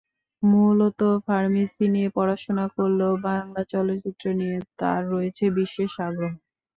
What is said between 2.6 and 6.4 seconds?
করলেও বাংলা চলচ্চিত্র নিয়ে তাঁর রয়েছে বিশেষ আগ্রহ।